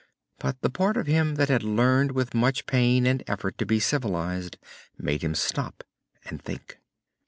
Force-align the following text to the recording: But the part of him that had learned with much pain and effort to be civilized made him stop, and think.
But 0.39 0.59
the 0.61 0.71
part 0.71 0.97
of 0.97 1.05
him 1.05 1.35
that 1.35 1.49
had 1.49 1.61
learned 1.61 2.13
with 2.13 2.33
much 2.33 2.65
pain 2.65 3.05
and 3.05 3.21
effort 3.27 3.59
to 3.59 3.67
be 3.67 3.79
civilized 3.79 4.57
made 4.97 5.21
him 5.23 5.35
stop, 5.35 5.83
and 6.25 6.41
think. 6.41 6.79